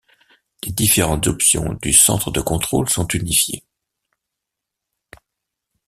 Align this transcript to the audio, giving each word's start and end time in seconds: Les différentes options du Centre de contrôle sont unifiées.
Les 0.63 0.71
différentes 0.71 1.27
options 1.27 1.73
du 1.79 1.93
Centre 1.93 2.31
de 2.31 2.41
contrôle 2.41 2.89
sont 2.89 3.05
unifiées. 3.09 3.63